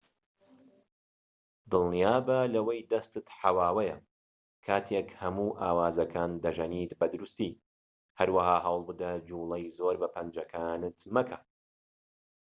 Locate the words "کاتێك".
4.65-5.07